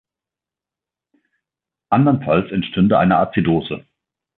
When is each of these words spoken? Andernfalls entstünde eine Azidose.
Andernfalls 1.91 2.51
entstünde 2.51 2.97
eine 2.97 3.17
Azidose. 3.17 3.85